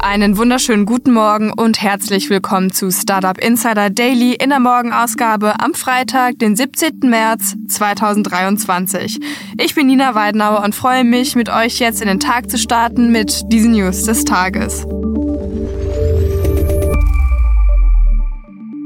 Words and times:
Einen 0.00 0.38
wunderschönen 0.38 0.86
guten 0.86 1.12
Morgen 1.12 1.52
und 1.52 1.82
herzlich 1.82 2.30
willkommen 2.30 2.72
zu 2.72 2.92
Startup 2.92 3.36
Insider 3.36 3.90
Daily 3.90 4.32
in 4.32 4.50
der 4.50 4.60
Morgenausgabe 4.60 5.58
am 5.58 5.74
Freitag, 5.74 6.38
den 6.38 6.54
17. 6.54 7.00
März 7.02 7.56
2023. 7.68 9.18
Ich 9.58 9.74
bin 9.74 9.88
Nina 9.88 10.14
Weidenauer 10.14 10.62
und 10.62 10.74
freue 10.74 11.02
mich, 11.02 11.34
mit 11.34 11.48
euch 11.48 11.80
jetzt 11.80 12.00
in 12.00 12.06
den 12.06 12.20
Tag 12.20 12.48
zu 12.48 12.58
starten 12.58 13.10
mit 13.10 13.42
diesen 13.52 13.72
News 13.72 14.04
des 14.04 14.24
Tages. 14.24 14.86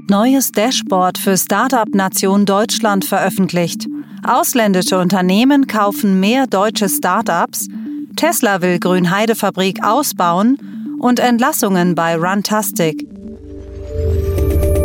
Neues 0.08 0.50
Dashboard 0.50 1.18
für 1.18 1.36
Startup 1.36 1.88
Nation 1.94 2.46
Deutschland 2.46 3.04
veröffentlicht. 3.04 3.86
Ausländische 4.26 4.98
Unternehmen 4.98 5.66
kaufen 5.66 6.20
mehr 6.20 6.46
deutsche 6.46 6.88
Startups. 6.88 7.68
Tesla 8.16 8.62
will 8.62 8.78
Grünheide-Fabrik 8.78 9.84
ausbauen 9.84 10.58
und 11.02 11.18
Entlassungen 11.18 11.94
bei 11.94 12.16
Runtastic. 12.16 13.06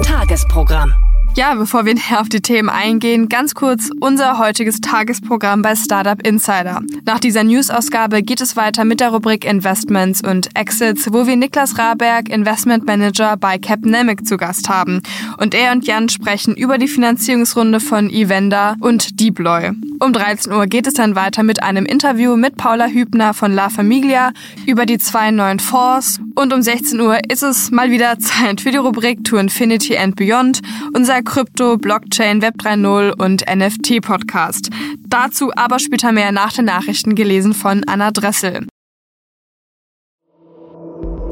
Tagesprogramm. 0.03 1.06
Ja, 1.37 1.53
bevor 1.53 1.85
wir 1.85 1.93
näher 1.93 2.19
auf 2.19 2.29
die 2.29 2.41
Themen 2.41 2.67
eingehen, 2.67 3.29
ganz 3.29 3.53
kurz 3.53 3.91
unser 3.99 4.39
heutiges 4.39 4.81
Tagesprogramm 4.81 5.61
bei 5.61 5.75
Startup 5.75 6.19
Insider. 6.25 6.81
Nach 7.05 7.19
dieser 7.19 7.43
News-Ausgabe 7.43 8.23
geht 8.23 8.41
es 8.41 8.55
weiter 8.55 8.85
mit 8.85 9.01
der 9.01 9.09
Rubrik 9.09 9.45
Investments 9.45 10.23
und 10.23 10.49
Exits, 10.55 11.13
wo 11.13 11.27
wir 11.27 11.35
Niklas 11.35 11.77
Raberg, 11.77 12.29
Investment 12.29 12.87
Manager 12.87 13.37
bei 13.37 13.59
Capnemic 13.59 14.25
zu 14.25 14.37
Gast 14.37 14.67
haben. 14.67 15.03
Und 15.37 15.53
er 15.53 15.73
und 15.73 15.85
Jan 15.85 16.09
sprechen 16.09 16.55
über 16.55 16.79
die 16.79 16.87
Finanzierungsrunde 16.87 17.81
von 17.81 18.09
Evenda 18.09 18.75
und 18.79 19.19
Deeploy. 19.19 19.73
Um 19.99 20.13
13 20.13 20.51
Uhr 20.51 20.65
geht 20.65 20.85
es 20.85 20.93
dann 20.93 21.15
weiter 21.15 21.41
mit 21.43 21.61
einem 21.61 21.85
Interview 21.85 22.35
mit 22.35 22.55
Paula 22.55 22.85
Hübner 22.85 23.33
von 23.33 23.51
La 23.51 23.69
Familia 23.69 24.31
über 24.65 24.85
die 24.85 24.99
zwei 24.99 25.31
neuen 25.31 25.59
Fonds. 25.59 26.19
Und 26.35 26.53
um 26.53 26.61
16 26.61 26.99
Uhr 26.99 27.19
ist 27.29 27.41
es 27.41 27.71
mal 27.71 27.89
wieder 27.89 28.19
Zeit 28.19 28.61
für 28.61 28.71
die 28.71 28.77
Rubrik 28.77 29.23
To 29.23 29.37
Infinity 29.37 29.97
and 29.97 30.15
Beyond, 30.15 30.61
unser 30.93 31.23
Krypto, 31.27 31.75
Blockchain, 31.75 32.41
Web 32.41 32.55
3.0 32.57 33.21
und 33.21 33.43
NFT 33.53 34.01
Podcast. 34.01 34.69
Dazu 35.07 35.51
aber 35.57 35.77
später 35.77 36.13
mehr 36.13 36.31
nach 36.31 36.53
den 36.53 36.65
Nachrichten 36.65 37.15
gelesen 37.15 37.53
von 37.53 37.83
Anna 37.85 38.11
Dressel. 38.11 38.65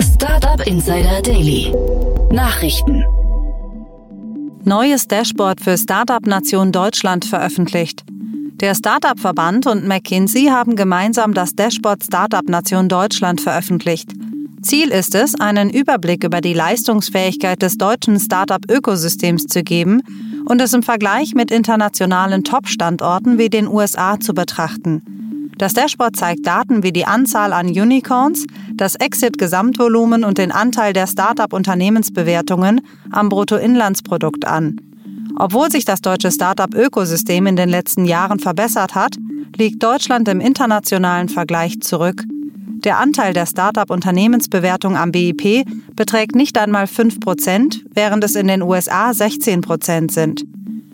Startup 0.01 0.67
Insider 0.67 1.21
Daily. 1.21 1.73
Nachrichten. 2.29 3.05
Neues 4.65 5.07
Dashboard 5.07 5.61
für 5.61 5.77
Startup 5.77 6.25
Nation 6.25 6.73
Deutschland 6.73 7.23
veröffentlicht. 7.23 8.03
Der 8.55 8.75
Startup-Verband 8.75 9.65
und 9.65 9.87
McKinsey 9.87 10.47
haben 10.47 10.75
gemeinsam 10.75 11.33
das 11.33 11.55
Dashboard 11.55 12.03
Startup 12.03 12.47
Nation 12.49 12.89
Deutschland 12.89 13.39
veröffentlicht. 13.39 14.11
Ziel 14.65 14.89
ist 14.89 15.13
es, 15.13 15.39
einen 15.39 15.69
Überblick 15.69 16.23
über 16.23 16.41
die 16.41 16.55
Leistungsfähigkeit 16.55 17.61
des 17.61 17.77
deutschen 17.77 18.19
Startup-Ökosystems 18.19 19.45
zu 19.45 19.61
geben 19.61 20.01
und 20.45 20.59
es 20.59 20.73
im 20.73 20.81
Vergleich 20.81 21.35
mit 21.35 21.51
internationalen 21.51 22.43
Top-Standorten 22.43 23.37
wie 23.37 23.51
den 23.51 23.67
USA 23.67 24.19
zu 24.19 24.33
betrachten. 24.33 25.51
Das 25.59 25.73
Dashboard 25.73 26.15
zeigt 26.15 26.47
Daten 26.47 26.81
wie 26.81 26.91
die 26.91 27.05
Anzahl 27.05 27.53
an 27.53 27.67
Unicorns, 27.67 28.47
das 28.73 28.95
Exit-Gesamtvolumen 28.95 30.23
und 30.23 30.39
den 30.39 30.51
Anteil 30.51 30.93
der 30.93 31.05
Startup-Unternehmensbewertungen 31.05 32.81
am 33.11 33.29
Bruttoinlandsprodukt 33.29 34.45
an. 34.45 34.77
Obwohl 35.37 35.69
sich 35.69 35.85
das 35.85 36.01
deutsche 36.01 36.31
Startup-Ökosystem 36.31 37.45
in 37.45 37.55
den 37.55 37.69
letzten 37.69 38.05
Jahren 38.05 38.39
verbessert 38.39 38.95
hat, 38.95 39.15
liegt 39.55 39.83
Deutschland 39.83 40.27
im 40.27 40.41
internationalen 40.41 41.29
Vergleich 41.29 41.81
zurück. 41.81 42.23
Der 42.85 42.99
Anteil 42.99 43.33
der 43.33 43.47
Start-up-Unternehmensbewertung 43.47 44.95
am 44.95 45.11
BIP 45.11 45.65
beträgt 45.95 46.35
nicht 46.35 46.55
einmal 46.55 46.85
5 46.85 47.19
Prozent, 47.19 47.83
während 47.91 48.23
es 48.23 48.35
in 48.35 48.47
den 48.47 48.61
USA 48.61 49.11
16 49.11 49.61
Prozent 49.61 50.11
sind. 50.11 50.45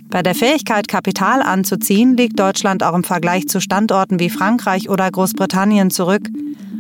Bei 0.10 0.24
der 0.24 0.34
Fähigkeit, 0.34 0.88
Kapital 0.88 1.42
anzuziehen, 1.42 2.16
liegt 2.16 2.40
Deutschland 2.40 2.82
auch 2.82 2.96
im 2.96 3.04
Vergleich 3.04 3.50
zu 3.50 3.60
Standorten 3.60 4.22
wie 4.22 4.30
Frankreich 4.30 4.90
oder 4.90 5.12
Großbritannien 5.12 5.92
zurück. 5.92 6.30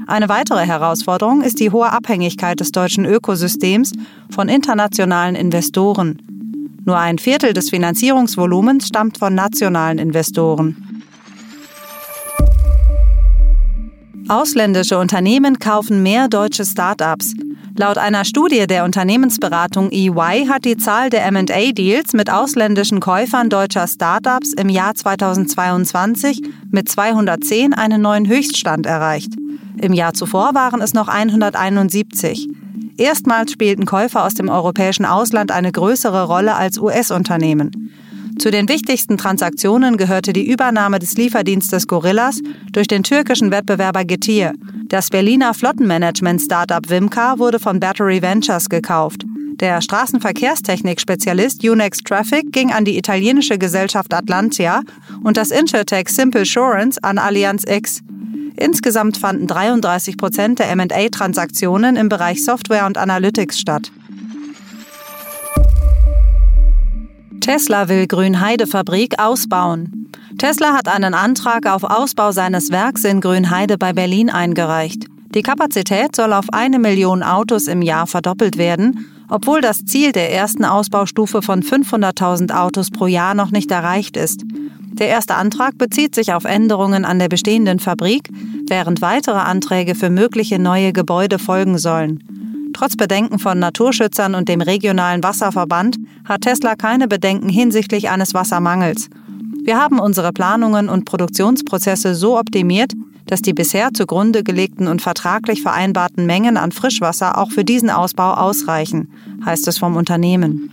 Eine 0.07 0.29
weitere 0.29 0.65
Herausforderung 0.65 1.41
ist 1.41 1.59
die 1.59 1.71
hohe 1.71 1.91
Abhängigkeit 1.91 2.61
des 2.61 2.71
deutschen 2.71 3.03
Ökosystems 3.03 3.91
von 4.29 4.47
internationalen 4.47 5.35
Investoren. 5.35 6.21
Nur 6.85 6.97
ein 6.97 7.19
Viertel 7.19 7.51
des 7.51 7.69
Finanzierungsvolumens 7.69 8.87
stammt 8.87 9.17
von 9.17 9.35
nationalen 9.35 9.99
Investoren. 9.99 10.90
Ausländische 14.27 14.97
Unternehmen 14.97 15.59
kaufen 15.59 16.03
mehr 16.03 16.27
deutsche 16.27 16.65
Start-ups. 16.65 17.33
Laut 17.77 17.97
einer 17.97 18.25
Studie 18.25 18.67
der 18.67 18.85
Unternehmensberatung 18.85 19.91
EY 19.91 20.45
hat 20.47 20.65
die 20.65 20.77
Zahl 20.77 21.09
der 21.09 21.29
MA-Deals 21.31 22.13
mit 22.13 22.29
ausländischen 22.29 22.99
Käufern 22.99 23.49
deutscher 23.49 23.87
Start-ups 23.87 24.53
im 24.53 24.69
Jahr 24.69 24.93
2022 24.95 26.41
mit 26.69 26.89
210 26.89 27.73
einen 27.73 28.01
neuen 28.01 28.27
Höchststand 28.27 28.85
erreicht. 28.85 29.33
Im 29.81 29.93
Jahr 29.93 30.13
zuvor 30.13 30.53
waren 30.53 30.81
es 30.81 30.93
noch 30.93 31.07
171. 31.07 32.49
Erstmals 32.97 33.51
spielten 33.51 33.85
Käufer 33.85 34.25
aus 34.25 34.33
dem 34.33 34.49
europäischen 34.49 35.05
Ausland 35.05 35.51
eine 35.51 35.71
größere 35.71 36.25
Rolle 36.25 36.55
als 36.55 36.77
US-Unternehmen. 36.77 37.91
Zu 38.41 38.49
den 38.49 38.67
wichtigsten 38.67 39.19
Transaktionen 39.19 39.97
gehörte 39.97 40.33
die 40.33 40.49
Übernahme 40.49 40.97
des 40.97 41.13
Lieferdienstes 41.13 41.85
Gorillas 41.85 42.41
durch 42.71 42.87
den 42.87 43.03
türkischen 43.03 43.51
Wettbewerber 43.51 44.03
Getir. 44.03 44.53
Das 44.87 45.11
Berliner 45.11 45.53
Flottenmanagement-Startup 45.53 46.89
Wimcar 46.89 47.37
wurde 47.37 47.59
von 47.59 47.79
Battery 47.79 48.19
Ventures 48.23 48.67
gekauft. 48.67 49.25
Der 49.59 49.79
Straßenverkehrstechnik-Spezialist 49.79 51.63
Unex 51.63 51.99
Traffic 51.99 52.51
ging 52.51 52.71
an 52.71 52.83
die 52.83 52.97
italienische 52.97 53.59
Gesellschaft 53.59 54.11
Atlantia 54.11 54.81
und 55.23 55.37
das 55.37 55.51
Insurtech 55.51 56.09
Simple 56.09 56.41
Assurance 56.41 56.97
an 57.03 57.19
Allianz 57.19 57.63
X. 57.67 58.01
Insgesamt 58.57 59.17
fanden 59.17 59.45
33 59.45 60.17
Prozent 60.17 60.57
der 60.57 60.75
MA-Transaktionen 60.75 61.95
im 61.95 62.09
Bereich 62.09 62.43
Software 62.43 62.87
und 62.87 62.97
Analytics 62.97 63.59
statt. 63.59 63.91
Tesla 67.41 67.89
will 67.89 68.05
Grünheide-Fabrik 68.05 69.19
ausbauen. 69.19 70.11
Tesla 70.37 70.73
hat 70.73 70.87
einen 70.87 71.15
Antrag 71.15 71.65
auf 71.65 71.83
Ausbau 71.83 72.31
seines 72.31 72.71
Werks 72.71 73.03
in 73.03 73.19
Grünheide 73.19 73.79
bei 73.79 73.93
Berlin 73.93 74.29
eingereicht. 74.29 75.07
Die 75.33 75.41
Kapazität 75.41 76.15
soll 76.15 76.33
auf 76.33 76.45
eine 76.51 76.77
Million 76.77 77.23
Autos 77.23 77.67
im 77.67 77.81
Jahr 77.81 78.05
verdoppelt 78.05 78.57
werden, 78.57 79.07
obwohl 79.27 79.59
das 79.59 79.85
Ziel 79.85 80.11
der 80.11 80.31
ersten 80.31 80.65
Ausbaustufe 80.65 81.41
von 81.41 81.63
500.000 81.63 82.53
Autos 82.53 82.91
pro 82.91 83.07
Jahr 83.07 83.33
noch 83.33 83.49
nicht 83.49 83.71
erreicht 83.71 84.17
ist. 84.17 84.43
Der 84.93 85.07
erste 85.07 85.33
Antrag 85.33 85.79
bezieht 85.79 86.13
sich 86.13 86.33
auf 86.33 86.45
Änderungen 86.45 87.05
an 87.05 87.17
der 87.17 87.29
bestehenden 87.29 87.79
Fabrik, 87.79 88.29
während 88.67 89.01
weitere 89.01 89.39
Anträge 89.39 89.95
für 89.95 90.11
mögliche 90.11 90.59
neue 90.59 90.93
Gebäude 90.93 91.39
folgen 91.39 91.79
sollen. 91.79 92.30
Trotz 92.73 92.95
Bedenken 92.95 93.39
von 93.39 93.59
Naturschützern 93.59 94.35
und 94.35 94.49
dem 94.49 94.61
regionalen 94.61 95.23
Wasserverband 95.23 95.97
hat 96.25 96.41
Tesla 96.41 96.75
keine 96.75 97.07
Bedenken 97.07 97.49
hinsichtlich 97.49 98.09
eines 98.09 98.33
Wassermangels. 98.33 99.09
Wir 99.63 99.79
haben 99.79 99.99
unsere 99.99 100.31
Planungen 100.31 100.89
und 100.89 101.05
Produktionsprozesse 101.05 102.15
so 102.15 102.39
optimiert, 102.39 102.93
dass 103.27 103.41
die 103.41 103.53
bisher 103.53 103.93
zugrunde 103.93 104.43
gelegten 104.43 104.87
und 104.87 105.01
vertraglich 105.01 105.61
vereinbarten 105.61 106.25
Mengen 106.25 106.57
an 106.57 106.71
Frischwasser 106.71 107.37
auch 107.37 107.51
für 107.51 107.63
diesen 107.63 107.89
Ausbau 107.89 108.33
ausreichen, 108.33 109.11
heißt 109.45 109.67
es 109.67 109.77
vom 109.77 109.95
Unternehmen. 109.95 110.71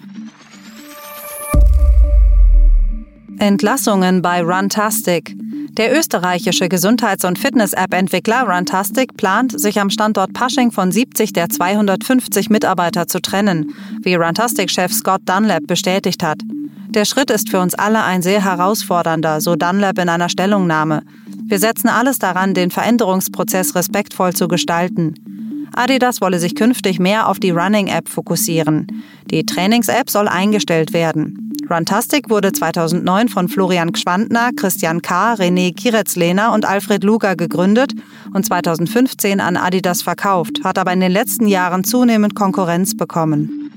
Entlassungen 3.38 4.20
bei 4.20 4.43
Runtastic. 4.43 5.37
Der 5.76 5.96
österreichische 5.96 6.69
Gesundheits- 6.69 7.25
und 7.25 7.38
Fitness-App-Entwickler 7.38 8.43
Runtastic 8.49 9.17
plant, 9.17 9.58
sich 9.58 9.81
am 9.81 9.90
Standort 9.90 10.32
Pasching 10.32 10.73
von 10.73 10.90
70 10.90 11.32
der 11.32 11.49
250 11.49 12.50
Mitarbeiter 12.50 13.06
zu 13.06 13.20
trennen, 13.20 13.75
wie 14.02 14.17
Runtastic-Chef 14.17 14.93
Scott 14.93 15.20
Dunlap 15.25 15.69
bestätigt 15.69 16.25
hat. 16.25 16.40
Der 16.88 17.05
Schritt 17.05 17.31
ist 17.31 17.49
für 17.49 17.61
uns 17.61 17.75
alle 17.75 18.02
ein 18.02 18.23
sehr 18.23 18.44
herausfordernder, 18.44 19.41
so 19.41 19.55
Dunlap 19.55 19.99
in 20.00 20.08
einer 20.08 20.29
Stellungnahme. 20.29 21.02
Wir 21.46 21.61
setzen 21.61 21.88
alles 21.88 22.19
daran, 22.19 22.55
den 22.55 22.73
Veränderungsprozess 22.73 23.76
respektvoll 23.76 24.32
zu 24.32 24.49
gestalten. 24.49 25.14
Adidas 25.75 26.20
wolle 26.20 26.41
sich 26.41 26.56
künftig 26.56 26.99
mehr 26.99 27.29
auf 27.29 27.38
die 27.38 27.50
Running-App 27.50 28.08
fokussieren. 28.08 28.88
Die 29.31 29.46
Trainings-App 29.46 30.11
soll 30.11 30.26
eingestellt 30.26 30.93
werden. 30.93 31.47
Runtastic 31.70 32.31
wurde 32.31 32.53
2009 32.53 33.29
von 33.29 33.49
Florian 33.49 33.93
Gschwandner, 33.93 34.50
Christian 34.56 35.03
K., 35.03 35.35
René 35.35 35.75
Kiretzlehner 35.75 36.53
und 36.53 36.65
Alfred 36.65 37.05
Luger 37.05 37.37
gegründet 37.37 37.93
und 38.32 38.47
2015 38.47 39.41
an 39.41 39.56
Adidas 39.56 40.03
verkauft, 40.03 40.65
hat 40.65 40.79
aber 40.79 40.93
in 40.93 41.00
den 41.00 41.12
letzten 41.12 41.47
Jahren 41.47 41.85
zunehmend 41.85 42.35
Konkurrenz 42.35 42.97
bekommen. 42.97 43.70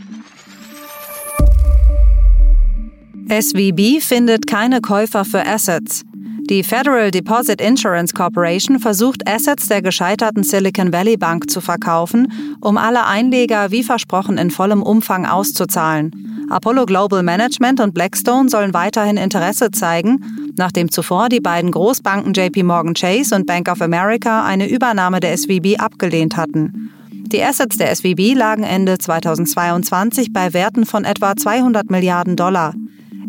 SVB 3.30 4.02
findet 4.02 4.48
keine 4.48 4.82
Käufer 4.82 5.26
für 5.26 5.46
Assets. 5.46 6.04
Die 6.52 6.64
Federal 6.64 7.12
Deposit 7.12 7.62
Insurance 7.62 8.14
Corporation 8.14 8.78
versucht 8.78 9.26
Assets 9.26 9.70
der 9.70 9.82
gescheiterten 9.82 10.44
Silicon 10.44 10.92
Valley 10.92 11.16
Bank 11.16 11.50
zu 11.50 11.62
verkaufen, 11.62 12.58
um 12.60 12.76
alle 12.76 13.06
Einleger 13.06 13.72
wie 13.72 13.84
versprochen 13.84 14.38
in 14.38 14.52
vollem 14.52 14.84
Umfang 14.84 15.26
auszuzahlen. 15.26 16.12
Apollo 16.50 16.88
Global 16.88 17.24
Management 17.24 17.80
und 17.80 17.94
Blackstone 17.94 18.50
sollen 18.50 18.74
weiterhin 18.74 19.16
Interesse 19.16 19.72
zeigen, 19.72 20.54
nachdem 20.58 20.92
zuvor 20.92 21.30
die 21.30 21.40
beiden 21.40 21.72
Großbanken 21.72 22.34
JP 22.34 22.64
Morgan 22.64 22.96
Chase 22.96 23.34
und 23.34 23.46
Bank 23.46 23.70
of 23.72 23.82
America 23.82 24.44
eine 24.44 24.70
Übernahme 24.70 25.22
der 25.22 25.38
SVB 25.38 25.80
abgelehnt 25.80 26.36
hatten. 26.36 26.92
Die 27.32 27.42
Assets 27.42 27.78
der 27.78 27.96
SVB 27.96 28.36
lagen 28.36 28.64
Ende 28.64 28.98
2022 28.98 30.34
bei 30.34 30.54
Werten 30.54 30.86
von 30.86 31.06
etwa 31.06 31.34
200 31.34 31.90
Milliarden 31.90 32.36
Dollar. 32.36 32.74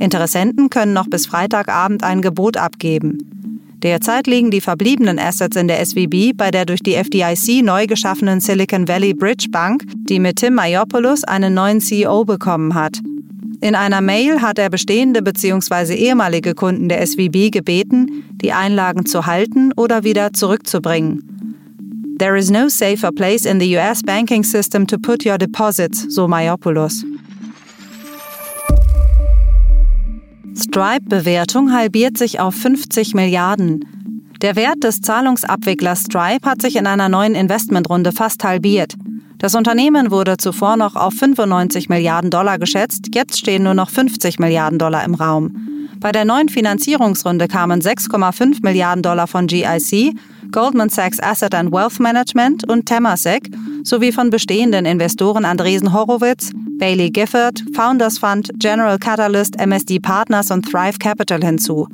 Interessenten 0.01 0.71
können 0.71 0.93
noch 0.93 1.09
bis 1.09 1.27
Freitagabend 1.27 2.03
ein 2.03 2.23
Gebot 2.23 2.57
abgeben. 2.57 3.19
Derzeit 3.83 4.29
liegen 4.29 4.53
die 4.53 4.61
verbliebenen 4.61 5.19
Assets 5.19 5.57
in 5.57 5.67
der 5.67 5.85
SVB 5.85 6.37
bei 6.37 6.53
der 6.53 6.65
durch 6.65 6.83
die 6.83 6.95
FDIC 6.95 7.65
neu 7.65 7.87
geschaffenen 7.87 8.41
Silicon 8.41 8.87
Valley 8.87 9.13
Bridge 9.13 9.49
Bank, 9.51 9.85
die 10.09 10.21
mit 10.21 10.37
Tim 10.37 10.55
Mayopoulos 10.55 11.25
einen 11.25 11.55
neuen 11.55 11.81
CEO 11.81 12.25
bekommen 12.25 12.75
hat. 12.75 12.99
In 13.61 13.75
einer 13.75 14.01
Mail 14.01 14.41
hat 14.41 14.59
er 14.59 14.71
bestehende 14.71 15.23
bzw. 15.23 15.95
ehemalige 15.95 16.55
Kunden 16.55 16.89
der 16.89 17.05
SVB 17.05 17.51
gebeten, 17.51 18.25
die 18.43 18.53
Einlagen 18.53 19.07
zu 19.07 19.27
halten 19.27 19.73
oder 19.77 20.05
wieder 20.05 20.33
zurückzubringen. 20.33 22.17
There 22.19 22.39
is 22.39 22.51
no 22.51 22.69
safer 22.69 23.11
place 23.11 23.45
in 23.45 23.59
the 23.59 23.77
US 23.77 24.03
banking 24.03 24.45
system 24.45 24.87
to 24.87 24.97
put 24.97 25.27
your 25.27 25.39
deposits, 25.39 26.07
so 26.09 26.29
Mayopoulos. 26.29 27.05
Stripe-Bewertung 30.57 31.73
halbiert 31.73 32.19
sich 32.19 32.41
auf 32.41 32.55
50 32.55 33.15
Milliarden. 33.15 33.85
Der 34.43 34.57
Wert 34.57 34.83
des 34.85 35.01
Zahlungsabwicklers 35.01 36.01
Stripe 36.01 36.49
hat 36.49 36.61
sich 36.61 36.77
in 36.77 36.87
einer 36.87 37.09
neuen 37.09 37.35
Investmentrunde 37.35 38.13
fast 38.13 38.45
halbiert. 38.45 38.95
Das 39.39 39.55
Unternehmen 39.55 40.11
wurde 40.11 40.37
zuvor 40.37 40.77
noch 40.77 40.95
auf 40.95 41.15
95 41.15 41.89
Milliarden 41.89 42.31
Dollar 42.31 42.59
geschätzt, 42.59 43.09
jetzt 43.15 43.39
stehen 43.39 43.63
nur 43.63 43.75
noch 43.75 43.91
50 43.91 44.39
Milliarden 44.39 44.79
Dollar 44.79 45.05
im 45.05 45.15
Raum. 45.15 45.73
Bei 46.01 46.13
der 46.13 46.25
neuen 46.25 46.49
Finanzierungsrunde 46.49 47.49
kamen 47.49 47.81
6,5 47.81 48.59
Milliarden 48.63 49.03
Dollar 49.03 49.27
von 49.27 49.47
GIC, 49.47 50.15
Goldman 50.51 50.91
Sachs 50.91 51.21
Asset 51.21 51.55
and 51.55 51.73
Wealth 51.73 51.99
Management 51.99 52.69
und 52.69 52.87
Temasek 52.87 53.49
sowie 53.85 54.13
von 54.13 54.31
bestehenden 54.31 54.85
Investoren 54.85 55.45
Andresen 55.45 55.93
Horowitz, 55.93 56.51
Bailey 56.79 57.11
Gifford, 57.11 57.63
Founders 57.75 58.19
Fund, 58.19 58.51
General 58.59 58.99
Catalyst, 58.99 59.59
MSD 59.59 60.01
Partners 60.01 60.51
und 60.51 60.71
Thrive 60.71 60.99
Capital 60.99 61.43
hinzu. 61.43 61.89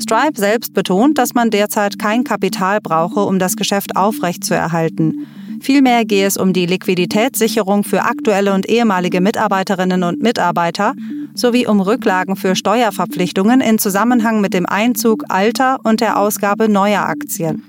Stripe 0.00 0.38
selbst 0.38 0.74
betont, 0.74 1.18
dass 1.18 1.34
man 1.34 1.50
derzeit 1.50 1.98
kein 1.98 2.24
Kapital 2.24 2.80
brauche, 2.80 3.20
um 3.20 3.38
das 3.38 3.56
Geschäft 3.56 3.96
aufrechtzuerhalten. 3.96 5.26
Vielmehr 5.60 6.04
gehe 6.04 6.26
es 6.26 6.36
um 6.36 6.52
die 6.52 6.66
Liquiditätssicherung 6.66 7.82
für 7.82 8.04
aktuelle 8.04 8.54
und 8.54 8.68
ehemalige 8.68 9.20
Mitarbeiterinnen 9.20 10.04
und 10.04 10.22
Mitarbeiter 10.22 10.94
sowie 11.34 11.66
um 11.66 11.80
Rücklagen 11.80 12.36
für 12.36 12.54
Steuerverpflichtungen 12.54 13.60
in 13.60 13.78
Zusammenhang 13.78 14.40
mit 14.40 14.54
dem 14.54 14.66
Einzug 14.66 15.24
alter 15.28 15.80
und 15.82 16.00
der 16.00 16.18
Ausgabe 16.18 16.68
neuer 16.68 17.02
Aktien. 17.02 17.64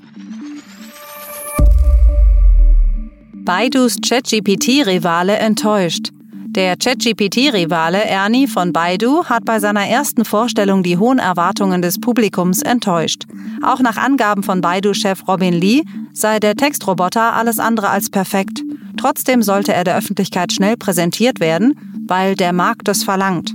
Baidus 3.34 3.98
ChatGPT-Rivale 4.02 5.38
enttäuscht. 5.38 6.12
Der 6.52 6.78
ChatGPT-Rivale 6.78 8.06
Ernie 8.06 8.48
von 8.48 8.74
Baidu 8.74 9.26
hat 9.26 9.46
bei 9.46 9.60
seiner 9.60 9.86
ersten 9.86 10.26
Vorstellung 10.26 10.82
die 10.82 10.98
hohen 10.98 11.20
Erwartungen 11.20 11.84
des 11.84 12.00
Publikums 12.00 12.64
enttäuscht. 12.64 13.26
Auch 13.62 13.82
nach 13.82 13.98
Angaben 13.98 14.42
von 14.42 14.60
Baidu-Chef 14.60 15.28
Robin 15.28 15.54
Lee 15.54 15.84
sei 16.12 16.40
der 16.40 16.56
Textroboter 16.56 17.34
alles 17.34 17.60
andere 17.60 17.90
als 17.92 18.10
perfekt. 18.10 18.64
Trotzdem 18.98 19.44
sollte 19.44 19.74
er 19.74 19.84
der 19.84 19.96
Öffentlichkeit 19.96 20.52
schnell 20.52 20.76
präsentiert 20.76 21.40
werden, 21.40 22.04
weil 22.08 22.34
der 22.34 22.52
Markt 22.52 22.88
es 22.88 23.04
verlangt. 23.04 23.54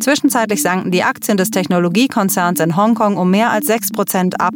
Zwischenzeitlich 0.00 0.62
sanken 0.62 0.90
die 0.90 1.02
Aktien 1.02 1.36
des 1.36 1.50
Technologiekonzerns 1.50 2.60
in 2.60 2.76
Hongkong 2.76 3.16
um 3.16 3.30
mehr 3.30 3.50
als 3.50 3.66
6 3.66 3.92
Prozent 3.92 4.40
ab. 4.40 4.54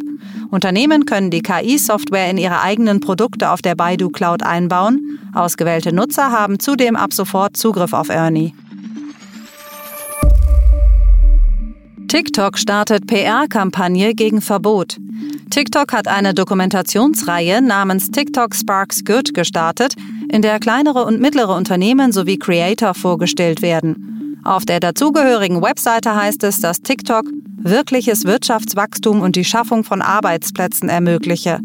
Unternehmen 0.50 1.06
können 1.06 1.30
die 1.30 1.42
KI-Software 1.42 2.30
in 2.30 2.38
ihre 2.38 2.60
eigenen 2.60 3.00
Produkte 3.00 3.50
auf 3.50 3.62
der 3.62 3.74
Baidu 3.74 4.10
Cloud 4.10 4.42
einbauen. 4.42 5.18
Ausgewählte 5.34 5.94
Nutzer 5.94 6.30
haben 6.30 6.58
zudem 6.58 6.96
ab 6.96 7.12
sofort 7.12 7.56
Zugriff 7.56 7.92
auf 7.92 8.08
Ernie. 8.08 8.54
TikTok 12.08 12.58
startet 12.58 13.06
PR-Kampagne 13.06 14.14
gegen 14.14 14.40
Verbot. 14.40 14.96
TikTok 15.50 15.92
hat 15.92 16.08
eine 16.08 16.34
Dokumentationsreihe 16.34 17.62
namens 17.62 18.10
TikTok 18.10 18.54
Sparks 18.54 19.04
Good 19.04 19.32
gestartet, 19.32 19.94
in 20.28 20.42
der 20.42 20.58
kleinere 20.58 21.04
und 21.04 21.20
mittlere 21.20 21.54
Unternehmen 21.54 22.10
sowie 22.10 22.36
Creator 22.36 22.94
vorgestellt 22.94 23.62
werden. 23.62 24.09
Auf 24.42 24.64
der 24.64 24.80
dazugehörigen 24.80 25.62
Webseite 25.62 26.14
heißt 26.14 26.44
es, 26.44 26.60
dass 26.60 26.80
TikTok 26.80 27.24
wirkliches 27.58 28.24
Wirtschaftswachstum 28.24 29.20
und 29.20 29.36
die 29.36 29.44
Schaffung 29.44 29.84
von 29.84 30.00
Arbeitsplätzen 30.00 30.88
ermögliche. 30.88 31.60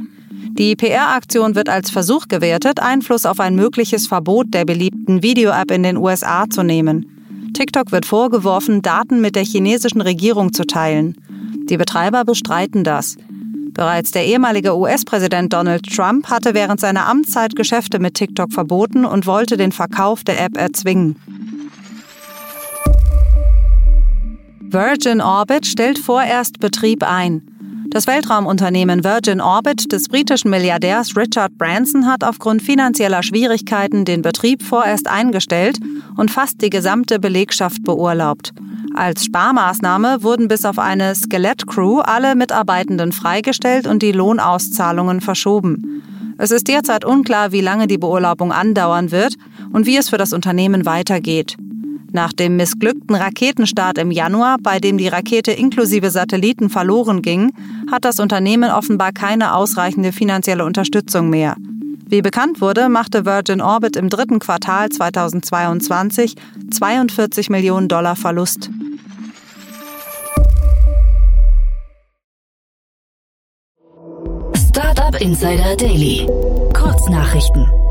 Die 0.57 0.75
PR-Aktion 0.75 1.55
wird 1.55 1.69
als 1.69 1.89
Versuch 1.89 2.27
gewertet, 2.27 2.79
Einfluss 2.81 3.25
auf 3.25 3.39
ein 3.39 3.55
mögliches 3.55 4.07
Verbot 4.07 4.53
der 4.53 4.65
beliebten 4.65 5.23
Video-App 5.23 5.71
in 5.71 5.83
den 5.83 5.97
USA 5.97 6.45
zu 6.49 6.63
nehmen. 6.63 7.51
TikTok 7.53 7.91
wird 7.91 8.05
vorgeworfen, 8.05 8.81
Daten 8.81 9.21
mit 9.21 9.35
der 9.35 9.45
chinesischen 9.45 10.01
Regierung 10.01 10.53
zu 10.53 10.65
teilen. 10.65 11.15
Die 11.69 11.77
Betreiber 11.77 12.25
bestreiten 12.25 12.83
das. 12.83 13.15
Bereits 13.71 14.11
der 14.11 14.25
ehemalige 14.25 14.77
US-Präsident 14.77 15.51
Donald 15.51 15.85
Trump 15.93 16.29
hatte 16.29 16.53
während 16.53 16.79
seiner 16.79 17.07
Amtszeit 17.07 17.55
Geschäfte 17.55 17.99
mit 17.99 18.13
TikTok 18.13 18.53
verboten 18.53 19.03
und 19.03 19.25
wollte 19.25 19.57
den 19.57 19.71
Verkauf 19.71 20.23
der 20.23 20.41
App 20.41 20.57
erzwingen. 20.57 21.17
Virgin 24.75 25.21
Orbit 25.21 25.65
stellt 25.65 25.97
vorerst 25.97 26.59
Betrieb 26.59 27.01
ein. 27.09 27.41
Das 27.91 28.07
Weltraumunternehmen 28.07 29.05
Virgin 29.05 29.39
Orbit 29.39 29.89
des 29.93 30.09
britischen 30.09 30.49
Milliardärs 30.49 31.15
Richard 31.15 31.57
Branson 31.57 32.05
hat 32.07 32.25
aufgrund 32.25 32.61
finanzieller 32.61 33.23
Schwierigkeiten 33.23 34.03
den 34.03 34.21
Betrieb 34.21 34.61
vorerst 34.61 35.07
eingestellt 35.07 35.79
und 36.17 36.29
fast 36.29 36.61
die 36.61 36.69
gesamte 36.69 37.19
Belegschaft 37.19 37.85
beurlaubt. 37.85 38.51
Als 38.93 39.23
Sparmaßnahme 39.23 40.23
wurden 40.23 40.49
bis 40.49 40.65
auf 40.65 40.77
eine 40.77 41.15
Skelettcrew 41.15 42.01
alle 42.01 42.35
Mitarbeitenden 42.35 43.13
freigestellt 43.13 43.87
und 43.87 44.03
die 44.03 44.11
Lohnauszahlungen 44.11 45.21
verschoben. 45.21 46.03
Es 46.37 46.51
ist 46.51 46.67
derzeit 46.67 47.05
unklar, 47.05 47.53
wie 47.53 47.61
lange 47.61 47.87
die 47.87 47.97
Beurlaubung 47.97 48.51
andauern 48.51 49.11
wird 49.11 49.35
und 49.71 49.85
wie 49.85 49.95
es 49.95 50.09
für 50.09 50.17
das 50.17 50.33
Unternehmen 50.33 50.85
weitergeht. 50.85 51.55
Nach 52.15 52.31
dem 52.31 52.55
missglückten 52.55 53.13
Raketenstart 53.13 53.97
im 53.97 54.09
Januar, 54.09 54.55
bei 54.63 54.79
dem 54.79 54.97
die 54.97 55.09
Rakete 55.09 55.51
inklusive 55.51 56.11
Satelliten 56.11 56.69
verloren 56.69 57.21
ging, 57.21 57.51
hat 57.91 58.05
das 58.05 58.21
Unternehmen 58.21 58.71
offenbar 58.71 59.11
keine 59.11 59.53
ausreichende 59.53 60.13
finanzielle 60.13 60.63
Unterstützung 60.63 61.29
mehr. 61.29 61.57
Wie 62.07 62.21
bekannt 62.21 62.61
wurde, 62.61 62.87
machte 62.87 63.25
Virgin 63.25 63.59
Orbit 63.59 63.97
im 63.97 64.07
dritten 64.07 64.39
Quartal 64.39 64.87
2022 64.87 66.35
42 66.71 67.49
Millionen 67.49 67.89
Dollar 67.89 68.15
Verlust. 68.15 68.69
Startup 74.69 75.19
Insider 75.19 75.75
Daily. 75.75 76.25
Kurznachrichten. 76.73 77.84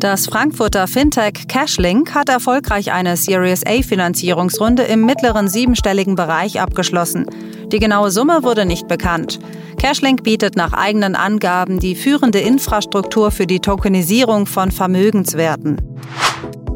Das 0.00 0.28
Frankfurter 0.28 0.86
Fintech 0.86 1.46
Cashlink 1.46 2.14
hat 2.14 2.30
erfolgreich 2.30 2.90
eine 2.90 3.18
Series 3.18 3.66
A 3.66 3.82
Finanzierungsrunde 3.82 4.84
im 4.84 5.04
mittleren 5.04 5.46
siebenstelligen 5.46 6.14
Bereich 6.14 6.58
abgeschlossen. 6.58 7.26
Die 7.70 7.78
genaue 7.78 8.10
Summe 8.10 8.42
wurde 8.42 8.64
nicht 8.64 8.88
bekannt. 8.88 9.38
Cashlink 9.76 10.22
bietet 10.22 10.56
nach 10.56 10.72
eigenen 10.72 11.14
Angaben 11.16 11.80
die 11.80 11.94
führende 11.94 12.38
Infrastruktur 12.38 13.30
für 13.30 13.46
die 13.46 13.60
Tokenisierung 13.60 14.46
von 14.46 14.70
Vermögenswerten. 14.70 15.76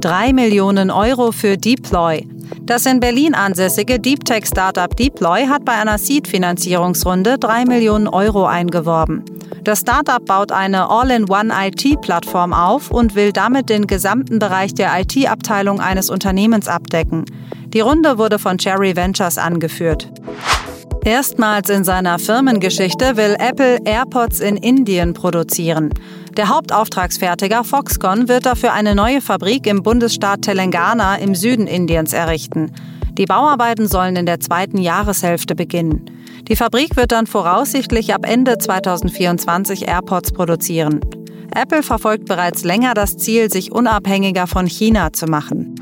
Drei 0.02 0.34
Millionen 0.34 0.90
Euro 0.90 1.32
für 1.32 1.56
Deploy. 1.56 2.28
Das 2.60 2.84
in 2.84 3.00
Berlin 3.00 3.34
ansässige 3.34 3.98
Deep 3.98 4.26
Tech 4.26 4.44
Startup 4.44 4.94
Deploy 4.94 5.46
hat 5.46 5.64
bei 5.64 5.72
einer 5.72 5.96
Seed-Finanzierungsrunde 5.96 7.38
drei 7.38 7.64
Millionen 7.64 8.06
Euro 8.06 8.44
eingeworben. 8.44 9.24
Das 9.62 9.80
Startup 9.80 10.24
baut 10.24 10.52
eine 10.52 10.90
All-in-One-IT-Plattform 10.90 12.52
auf 12.52 12.90
und 12.90 13.14
will 13.14 13.32
damit 13.32 13.70
den 13.70 13.86
gesamten 13.86 14.38
Bereich 14.38 14.74
der 14.74 14.90
IT-Abteilung 15.00 15.80
eines 15.80 16.10
Unternehmens 16.10 16.68
abdecken. 16.68 17.24
Die 17.68 17.80
Runde 17.80 18.18
wurde 18.18 18.38
von 18.38 18.58
Cherry 18.58 18.94
Ventures 18.94 19.38
angeführt. 19.38 20.10
Erstmals 21.04 21.68
in 21.68 21.84
seiner 21.84 22.18
Firmengeschichte 22.18 23.16
will 23.16 23.36
Apple 23.38 23.78
AirPods 23.84 24.40
in 24.40 24.56
Indien 24.56 25.12
produzieren. 25.12 25.90
Der 26.36 26.48
Hauptauftragsfertiger 26.48 27.62
Foxconn 27.62 28.26
wird 28.28 28.46
dafür 28.46 28.72
eine 28.72 28.94
neue 28.94 29.20
Fabrik 29.20 29.66
im 29.66 29.82
Bundesstaat 29.82 30.42
Telangana 30.42 31.16
im 31.16 31.34
Süden 31.34 31.66
Indiens 31.66 32.14
errichten. 32.14 32.72
Die 33.18 33.26
Bauarbeiten 33.26 33.86
sollen 33.86 34.16
in 34.16 34.26
der 34.26 34.40
zweiten 34.40 34.78
Jahreshälfte 34.78 35.54
beginnen. 35.54 36.10
Die 36.48 36.56
Fabrik 36.56 36.96
wird 36.96 37.12
dann 37.12 37.26
voraussichtlich 37.26 38.12
ab 38.14 38.26
Ende 38.28 38.58
2024 38.58 39.88
AirPods 39.88 40.32
produzieren. 40.32 41.00
Apple 41.54 41.82
verfolgt 41.82 42.26
bereits 42.26 42.64
länger 42.64 42.92
das 42.92 43.16
Ziel, 43.16 43.50
sich 43.50 43.72
unabhängiger 43.72 44.46
von 44.46 44.66
China 44.66 45.12
zu 45.12 45.26
machen. 45.26 45.74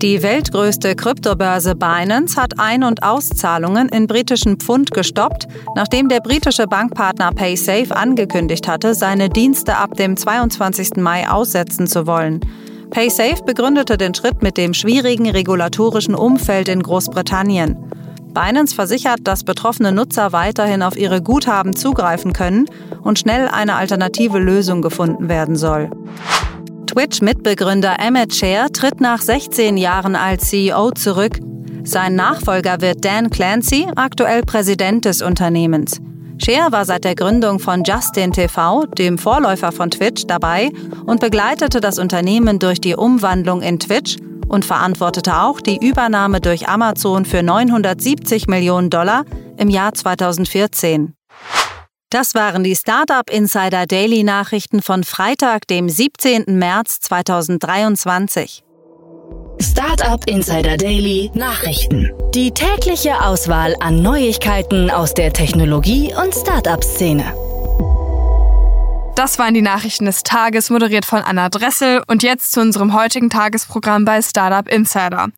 Die 0.00 0.22
weltgrößte 0.22 0.96
Kryptobörse 0.96 1.74
Binance 1.74 2.40
hat 2.40 2.58
Ein- 2.58 2.84
und 2.84 3.02
Auszahlungen 3.02 3.88
in 3.90 4.06
britischen 4.06 4.56
Pfund 4.56 4.90
gestoppt, 4.92 5.46
nachdem 5.76 6.08
der 6.08 6.20
britische 6.20 6.66
Bankpartner 6.66 7.32
PaySafe 7.32 7.94
angekündigt 7.94 8.66
hatte, 8.66 8.94
seine 8.94 9.28
Dienste 9.28 9.76
ab 9.76 9.94
dem 9.94 10.16
22. 10.16 10.96
Mai 10.96 11.28
aussetzen 11.28 11.86
zu 11.86 12.06
wollen. 12.06 12.40
PaySafe 12.90 13.44
begründete 13.44 13.96
den 13.96 14.14
Schritt 14.14 14.42
mit 14.42 14.56
dem 14.56 14.72
schwierigen 14.72 15.28
regulatorischen 15.28 16.14
Umfeld 16.14 16.68
in 16.68 16.82
Großbritannien. 16.82 17.76
Binance 18.34 18.74
versichert, 18.74 19.20
dass 19.22 19.44
betroffene 19.44 19.92
Nutzer 19.92 20.32
weiterhin 20.32 20.82
auf 20.82 20.96
ihre 20.96 21.22
Guthaben 21.22 21.74
zugreifen 21.74 22.32
können 22.32 22.66
und 23.02 23.18
schnell 23.18 23.48
eine 23.48 23.76
alternative 23.76 24.38
Lösung 24.38 24.82
gefunden 24.82 25.28
werden 25.28 25.56
soll. 25.56 25.90
Twitch-Mitbegründer 26.86 27.96
Emmett 27.98 28.34
Share 28.34 28.70
tritt 28.70 29.00
nach 29.00 29.20
16 29.20 29.76
Jahren 29.76 30.16
als 30.16 30.50
CEO 30.50 30.90
zurück. 30.90 31.38
Sein 31.84 32.14
Nachfolger 32.14 32.80
wird 32.80 33.04
Dan 33.04 33.30
Clancy, 33.30 33.86
aktuell 33.96 34.42
Präsident 34.42 35.04
des 35.04 35.22
Unternehmens. 35.22 36.00
Share 36.38 36.72
war 36.72 36.84
seit 36.84 37.04
der 37.04 37.14
Gründung 37.14 37.60
von 37.60 37.84
Justin 37.84 38.32
TV, 38.32 38.86
dem 38.86 39.18
Vorläufer 39.18 39.70
von 39.70 39.90
Twitch, 39.90 40.26
dabei 40.26 40.72
und 41.06 41.20
begleitete 41.20 41.80
das 41.80 41.98
Unternehmen 41.98 42.58
durch 42.58 42.80
die 42.80 42.96
Umwandlung 42.96 43.62
in 43.62 43.78
Twitch 43.78 44.16
und 44.54 44.64
verantwortete 44.64 45.36
auch 45.42 45.60
die 45.60 45.84
Übernahme 45.84 46.40
durch 46.40 46.68
Amazon 46.68 47.26
für 47.26 47.42
970 47.42 48.46
Millionen 48.46 48.88
Dollar 48.88 49.24
im 49.58 49.68
Jahr 49.68 49.92
2014. 49.92 51.14
Das 52.08 52.34
waren 52.34 52.62
die 52.62 52.76
Startup 52.76 53.28
Insider 53.28 53.86
Daily 53.86 54.22
Nachrichten 54.22 54.80
von 54.80 55.02
Freitag, 55.02 55.66
dem 55.66 55.88
17. 55.88 56.44
März 56.46 57.00
2023. 57.00 58.62
Startup 59.60 60.20
Insider 60.28 60.76
Daily 60.76 61.30
Nachrichten. 61.34 62.12
Die 62.34 62.52
tägliche 62.52 63.20
Auswahl 63.20 63.74
an 63.80 64.02
Neuigkeiten 64.02 64.90
aus 64.90 65.14
der 65.14 65.32
Technologie- 65.32 66.14
und 66.14 66.32
Startup-Szene. 66.32 67.24
Das 69.14 69.38
waren 69.38 69.54
die 69.54 69.62
Nachrichten 69.62 70.06
des 70.06 70.24
Tages, 70.24 70.70
moderiert 70.70 71.04
von 71.04 71.20
Anna 71.20 71.48
Dressel. 71.48 72.02
Und 72.08 72.24
jetzt 72.24 72.50
zu 72.50 72.60
unserem 72.60 72.94
heutigen 72.94 73.30
Tagesprogramm 73.30 74.04
bei 74.04 74.20
Startup 74.20 74.66
Insider. 74.68 75.28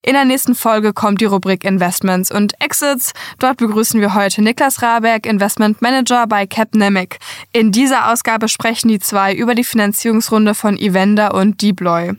In 0.00 0.14
der 0.14 0.24
nächsten 0.24 0.54
Folge 0.54 0.94
kommt 0.94 1.20
die 1.20 1.26
Rubrik 1.26 1.64
Investments 1.64 2.30
und 2.30 2.54
Exits. 2.62 3.12
Dort 3.40 3.58
begrüßen 3.58 4.00
wir 4.00 4.14
heute 4.14 4.40
Niklas 4.40 4.80
Raberg, 4.80 5.26
Investment 5.26 5.82
Manager 5.82 6.26
bei 6.26 6.46
Capnemic. 6.46 7.18
In 7.52 7.72
dieser 7.72 8.10
Ausgabe 8.10 8.48
sprechen 8.48 8.88
die 8.88 9.00
zwei 9.00 9.34
über 9.34 9.54
die 9.54 9.64
Finanzierungsrunde 9.64 10.54
von 10.54 10.78
Evander 10.78 11.34
und 11.34 11.60
Deploy. 11.60 12.14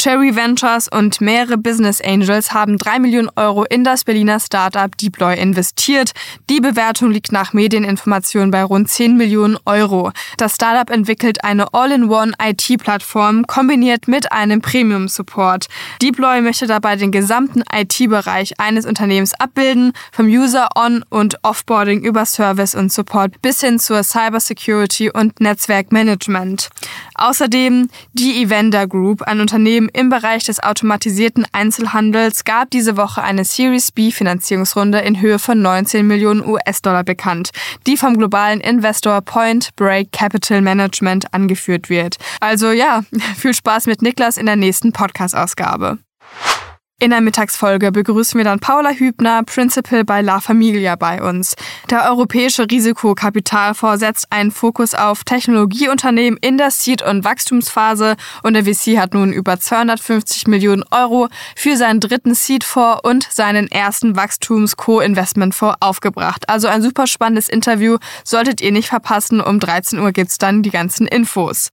Cherry 0.00 0.36
Ventures 0.36 0.86
und 0.86 1.20
mehrere 1.20 1.58
Business 1.58 2.00
Angels 2.00 2.52
haben 2.52 2.78
drei 2.78 3.00
Millionen 3.00 3.30
Euro 3.34 3.64
in 3.64 3.82
das 3.82 4.04
Berliner 4.04 4.38
Startup 4.38 4.96
Deploy 4.96 5.36
investiert. 5.36 6.12
Die 6.48 6.60
Bewertung 6.60 7.10
liegt 7.10 7.32
nach 7.32 7.52
Medieninformationen 7.52 8.52
bei 8.52 8.62
rund 8.62 8.88
10 8.88 9.16
Millionen 9.16 9.58
Euro. 9.66 10.12
Das 10.36 10.54
Startup 10.54 10.88
entwickelt 10.88 11.42
eine 11.42 11.74
All-in-One 11.74 12.32
IT-Plattform 12.40 13.44
kombiniert 13.48 14.06
mit 14.06 14.30
einem 14.30 14.62
Premium-Support. 14.62 15.66
Deploy 16.00 16.42
möchte 16.42 16.68
dabei 16.68 16.94
den 16.94 17.10
gesamten 17.10 17.64
IT-Bereich 17.74 18.60
eines 18.60 18.86
Unternehmens 18.86 19.34
abbilden, 19.34 19.92
vom 20.12 20.26
User-On- 20.26 21.04
und 21.10 21.42
Offboarding 21.42 22.02
über 22.02 22.24
Service 22.24 22.76
und 22.76 22.92
Support 22.92 23.42
bis 23.42 23.62
hin 23.62 23.80
zur 23.80 24.04
Cybersecurity 24.04 25.10
und 25.10 25.40
Netzwerkmanagement. 25.40 26.68
Außerdem 27.16 27.88
die 28.12 28.44
Evander 28.44 28.86
Group, 28.86 29.22
ein 29.22 29.40
Unternehmen 29.40 29.87
im 29.88 30.08
Bereich 30.08 30.44
des 30.44 30.62
automatisierten 30.62 31.46
Einzelhandels 31.52 32.44
gab 32.44 32.70
diese 32.70 32.96
Woche 32.96 33.22
eine 33.22 33.44
Series 33.44 33.92
B 33.92 34.10
Finanzierungsrunde 34.10 34.98
in 35.00 35.20
Höhe 35.20 35.38
von 35.38 35.60
19 35.60 36.06
Millionen 36.06 36.44
US-Dollar 36.44 37.04
bekannt, 37.04 37.50
die 37.86 37.96
vom 37.96 38.16
globalen 38.16 38.60
Investor 38.60 39.20
Point 39.20 39.74
Break 39.76 40.12
Capital 40.12 40.60
Management 40.60 41.32
angeführt 41.34 41.88
wird. 41.88 42.16
Also 42.40 42.70
ja, 42.70 43.02
viel 43.36 43.54
Spaß 43.54 43.86
mit 43.86 44.02
Niklas 44.02 44.36
in 44.36 44.46
der 44.46 44.56
nächsten 44.56 44.92
Podcast-Ausgabe. 44.92 45.98
In 47.00 47.10
der 47.10 47.20
Mittagsfolge 47.20 47.92
begrüßen 47.92 48.38
wir 48.38 48.44
dann 48.44 48.58
Paula 48.58 48.90
Hübner, 48.90 49.44
Principal 49.44 50.04
bei 50.04 50.20
La 50.20 50.40
Familia 50.40 50.96
bei 50.96 51.22
uns. 51.22 51.54
Der 51.90 52.10
Europäische 52.10 52.68
Risikokapitalfonds 52.68 54.00
setzt 54.00 54.32
einen 54.32 54.50
Fokus 54.50 54.94
auf 54.94 55.22
Technologieunternehmen 55.22 56.40
in 56.42 56.58
der 56.58 56.72
Seed- 56.72 57.02
und 57.02 57.22
Wachstumsphase 57.22 58.16
und 58.42 58.54
der 58.54 58.64
VC 58.64 58.98
hat 58.98 59.14
nun 59.14 59.32
über 59.32 59.60
250 59.60 60.48
Millionen 60.48 60.82
Euro 60.90 61.28
für 61.54 61.76
seinen 61.76 62.00
dritten 62.00 62.34
Seed-Fonds 62.34 63.02
und 63.04 63.28
seinen 63.30 63.70
ersten 63.70 64.16
Wachstums-Co-Investment-Fonds 64.16 65.76
aufgebracht. 65.78 66.48
Also 66.48 66.66
ein 66.66 66.82
super 66.82 67.06
spannendes 67.06 67.48
Interview, 67.48 67.98
solltet 68.24 68.60
ihr 68.60 68.72
nicht 68.72 68.88
verpassen. 68.88 69.40
Um 69.40 69.60
13 69.60 70.00
Uhr 70.00 70.10
gibt's 70.10 70.38
dann 70.38 70.64
die 70.64 70.70
ganzen 70.70 71.06
Infos. 71.06 71.70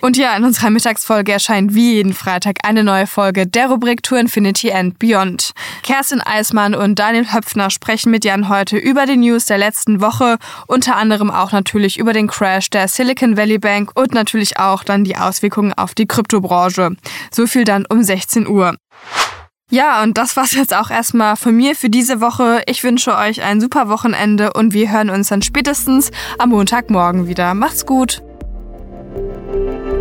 Und 0.00 0.16
ja, 0.16 0.36
in 0.36 0.44
unserer 0.44 0.70
Mittagsfolge 0.70 1.32
erscheint 1.32 1.74
wie 1.74 1.94
jeden 1.94 2.12
Freitag 2.12 2.58
eine 2.64 2.84
neue 2.84 3.06
Folge 3.06 3.46
der 3.46 3.68
Rubrik 3.68 4.02
To 4.02 4.16
Infinity 4.16 4.72
and 4.72 4.98
Beyond. 4.98 5.52
Kerstin 5.82 6.20
Eismann 6.20 6.74
und 6.74 6.98
Daniel 6.98 7.32
Höpfner 7.32 7.70
sprechen 7.70 8.10
mit 8.10 8.24
Jan 8.24 8.48
heute 8.48 8.76
über 8.76 9.06
die 9.06 9.16
News 9.16 9.46
der 9.46 9.58
letzten 9.58 10.00
Woche, 10.00 10.36
unter 10.66 10.96
anderem 10.96 11.30
auch 11.30 11.52
natürlich 11.52 11.98
über 11.98 12.12
den 12.12 12.26
Crash 12.26 12.70
der 12.70 12.88
Silicon 12.88 13.36
Valley 13.36 13.58
Bank 13.58 13.92
und 13.94 14.12
natürlich 14.12 14.58
auch 14.58 14.84
dann 14.84 15.04
die 15.04 15.16
Auswirkungen 15.16 15.72
auf 15.72 15.94
die 15.94 16.06
Kryptobranche. 16.06 16.96
So 17.32 17.46
viel 17.46 17.64
dann 17.64 17.86
um 17.88 18.02
16 18.02 18.46
Uhr. 18.46 18.76
Ja, 19.70 20.02
und 20.02 20.18
das 20.18 20.36
war's 20.36 20.52
jetzt 20.52 20.74
auch 20.74 20.90
erstmal 20.90 21.36
von 21.36 21.56
mir 21.56 21.74
für 21.74 21.88
diese 21.88 22.20
Woche. 22.20 22.62
Ich 22.66 22.84
wünsche 22.84 23.16
euch 23.16 23.42
ein 23.42 23.60
super 23.60 23.88
Wochenende 23.88 24.52
und 24.52 24.74
wir 24.74 24.92
hören 24.92 25.08
uns 25.08 25.28
dann 25.28 25.40
spätestens 25.40 26.10
am 26.38 26.50
Montagmorgen 26.50 27.26
wieder. 27.26 27.54
Macht's 27.54 27.86
gut! 27.86 28.22
Música 29.14 29.93